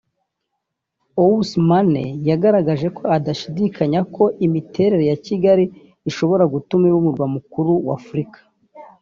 Ousmane 1.25 2.03
yagaragaje 2.29 2.87
ko 2.97 3.01
adashidikanyaho 3.15 4.07
ko 4.15 4.25
imiterere 4.45 5.03
ya 5.11 5.17
Kigali 5.25 5.65
ishobora 6.09 6.43
gutuma 6.53 6.83
iba 6.87 6.97
umurwa 7.01 7.25
mukuru 7.35 7.71
wa 7.87 7.93
Afurika 7.99 8.39